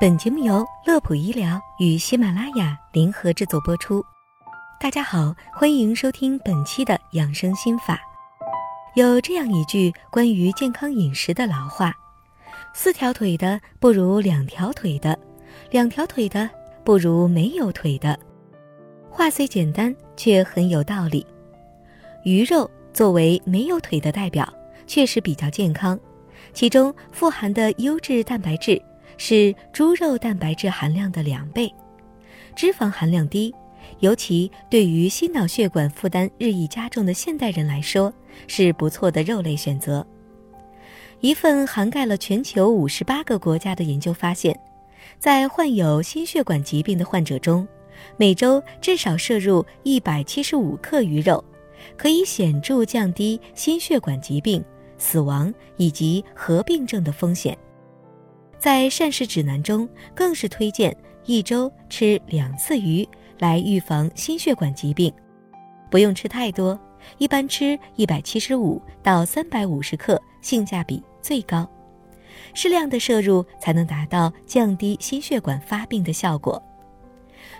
[0.00, 4.02] 本节目由乐普医疗与喜马拉雅联合制作播出。
[4.80, 8.00] 大家好，欢迎收听本期的养生心法。
[8.94, 11.92] 有这样一句关于健康饮食的老话
[12.72, 15.18] ：“四条腿的不如两条腿的，
[15.70, 16.48] 两条腿的
[16.82, 18.18] 不如没有腿的。”
[19.10, 21.26] 话虽简单，却很有道理。
[22.24, 24.50] 鱼肉作为没有腿的代表，
[24.86, 26.00] 确实比较健康，
[26.54, 28.80] 其中富含的优质蛋白质。
[29.22, 31.70] 是猪肉蛋白质含量的两倍，
[32.56, 33.54] 脂肪含量低，
[33.98, 38.10] 尤其对于心脑血管负担日益加重的现代人来说，
[38.46, 40.04] 是不错的肉类选择。
[41.20, 44.58] 一份涵盖了全球五十八个国家的研究发现，
[45.18, 47.68] 在患有心血管疾病的患者中，
[48.16, 51.44] 每周至少摄入一百七十五克鱼肉，
[51.94, 54.64] 可以显著降低心血管疾病、
[54.96, 57.54] 死亡以及合并症的风险。
[58.60, 65.10] 在膳食指南中，更是推荐一周吃两次鱼来预防心血管疾病，
[65.90, 66.78] 不用吃太多，
[67.16, 71.66] 一般吃一百七十五到三百五十克，性价比最高。
[72.52, 76.62] 适量的摄入才能达到降低心血管发病的效果。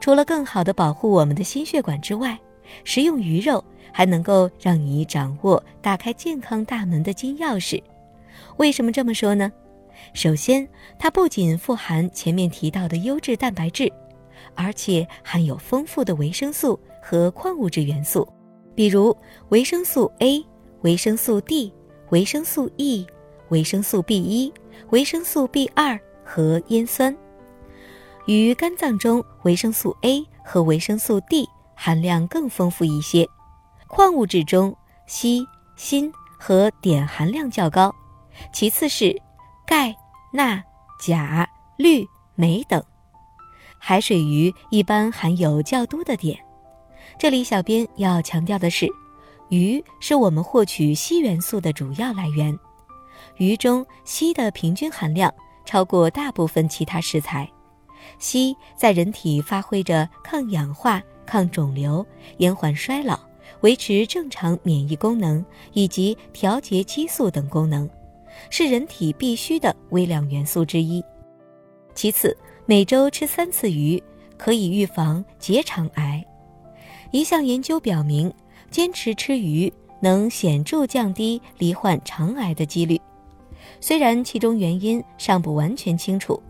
[0.00, 2.38] 除了更好的保护我们的心血管之外，
[2.84, 7.82] 食用鱼肉还能够让你掌握打开健康大门的金钥匙。
[8.56, 9.52] 为什么这么说呢？
[10.14, 13.92] 首先，它不仅富含前面提到的优质蛋白质，
[14.54, 18.26] 而且含有丰富的维生素和矿物质元素，
[18.74, 19.16] 比如
[19.50, 20.44] 维生素 A、
[20.82, 21.72] 维生素 D、
[22.10, 23.06] 维生素 E、
[23.48, 24.52] 维生素 B 一、
[24.90, 27.16] 维生素 B 二和烟酸。
[28.26, 33.28] 鱼肝脏中维生素 A 和维生素 D 含量更丰富一些，
[33.86, 37.94] 矿物质中硒、锌和碘含量较高，
[38.52, 39.14] 其次是。
[39.66, 39.92] 钙、
[40.32, 40.62] 钠、
[41.00, 41.44] 钾、
[41.76, 42.80] 氯、镁等，
[43.80, 46.38] 海水鱼一般含有较多的碘。
[47.18, 48.88] 这里小编要强调的是，
[49.48, 52.56] 鱼是我们获取硒元素的主要来源，
[53.38, 57.50] 鱼中硒的平均含量超过大部分其他食材。
[58.20, 63.18] 硒在人体发挥着抗氧化、抗肿瘤、延缓衰老、
[63.62, 67.90] 维持正常免疫功能以及调节激素等功能。
[68.50, 71.02] 是人体必需的微量元素之一。
[71.94, 72.36] 其次，
[72.66, 74.02] 每周吃三次鱼
[74.36, 76.24] 可以预防结肠癌。
[77.10, 78.32] 一项研究表明，
[78.70, 83.00] 坚持吃鱼能显著降低罹患肠癌的几率。
[83.80, 86.40] 虽然其中原因尚不完全清楚，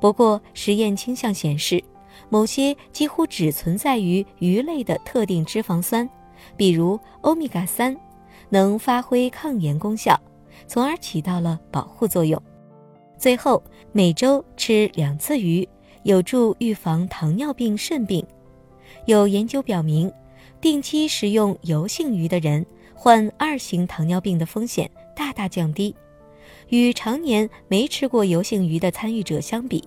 [0.00, 1.82] 不过实验倾向显示，
[2.28, 6.08] 某些几乎只存在于鱼类的特定脂肪酸，
[6.56, 7.96] 比如欧米伽三，
[8.48, 10.18] 能发挥抗炎功效。
[10.66, 12.40] 从而起到了保护作用。
[13.18, 13.62] 最后，
[13.92, 15.68] 每周吃两次鱼，
[16.02, 18.26] 有助预防糖尿病、肾病。
[19.06, 20.12] 有研究表明，
[20.60, 22.64] 定期食用油性鱼的人，
[22.94, 25.94] 患二型糖尿病的风险大大降低。
[26.68, 29.82] 与常年没吃过油性鱼的参与者相比，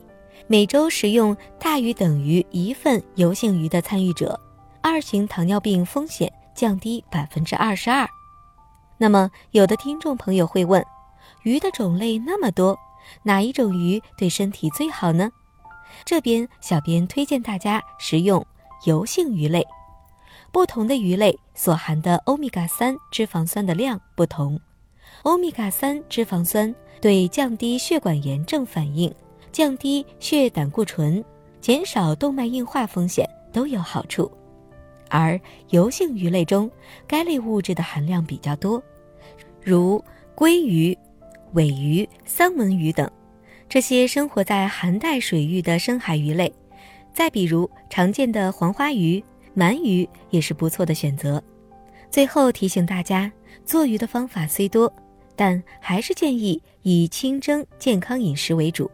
[0.48, 4.40] 每周食用大于等于一份油性鱼的参与者，
[4.82, 8.08] 二型糖尿病风险降低百分之二十二。
[8.98, 10.84] 那么，有的听众朋友会问，
[11.44, 12.78] 鱼的种类那么多，
[13.24, 15.30] 哪一种鱼对身体最好呢？
[16.06, 18.46] 这边小编推荐大家食用
[18.86, 19.66] 油性鱼类。
[20.52, 24.60] 不同的鱼类所含的欧米伽三脂肪酸的量不同，
[25.24, 29.14] 欧米伽三脂肪酸对降低血管炎症反应、
[29.52, 31.24] 降低血胆固醇、
[31.60, 34.32] 减少动脉硬化风险都有好处。
[35.18, 35.40] 而
[35.70, 36.70] 油性鱼类中，
[37.08, 38.84] 该类物质的含量比较多，
[39.64, 40.04] 如
[40.36, 40.98] 鲑鱼、
[41.54, 43.10] 尾鱼、三文鱼等，
[43.70, 46.52] 这些生活在寒带水域的深海鱼类。
[47.14, 49.24] 再比如常见的黄花鱼、
[49.56, 51.42] 鳗鱼也是不错的选择。
[52.10, 53.32] 最后提醒大家，
[53.64, 54.94] 做鱼的方法虽多，
[55.36, 58.92] 但还是建议以清蒸健康饮食为主，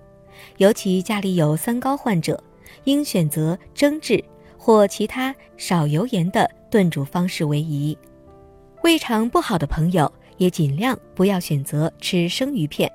[0.58, 2.42] 尤其家里有三高患者，
[2.84, 4.24] 应选择蒸制。
[4.64, 7.98] 或其他少油盐的炖煮方式为宜。
[8.84, 12.90] 胃肠不好的朋友也尽量不要选择吃生鱼片。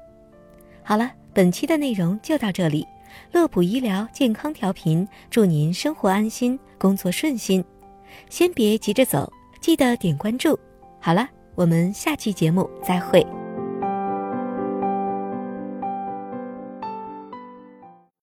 [0.85, 2.87] 好了，本期的内容就到这里。
[3.33, 7.65] 乐普医疗健康调频，祝您生活安心，工作顺心。
[8.31, 9.29] 先别急着走，
[9.61, 10.57] 记得点关注。
[11.01, 13.27] 好了，我们下期节目再会。